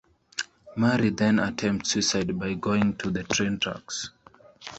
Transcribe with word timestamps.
Marie 0.77 1.11
then 1.11 1.37
attempts 1.37 1.91
suicide 1.91 2.39
by 2.39 2.55
going 2.55 2.95
to 2.97 3.11
the 3.11 3.21
train 3.21 3.59
tracks. 3.59 4.09